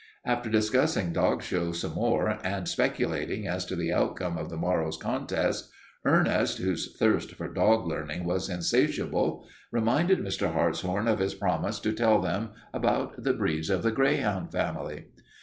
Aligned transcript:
After 0.25 0.49
discussing 0.49 1.13
dog 1.13 1.43
shows 1.43 1.81
some 1.81 1.93
more 1.93 2.39
and 2.43 2.67
speculating 2.67 3.45
as 3.47 3.67
to 3.67 3.75
the 3.75 3.93
outcome 3.93 4.35
of 4.35 4.49
the 4.49 4.57
morrow's 4.57 4.97
contests. 4.97 5.69
Ernest, 6.03 6.57
whose 6.57 6.95
thirst 6.97 7.33
for 7.35 7.47
dog 7.47 7.85
learning 7.85 8.23
was 8.23 8.49
insatiable, 8.49 9.45
reminded 9.71 10.17
Mr. 10.17 10.51
Hartshorn 10.53 11.07
of 11.07 11.19
his 11.19 11.35
promise 11.35 11.79
to 11.81 11.93
tell 11.93 12.19
them 12.19 12.49
about 12.73 13.23
the 13.23 13.33
breeds 13.33 13.69
of 13.69 13.83
the 13.83 13.91
greyhound 13.91 14.51
family. 14.51 15.05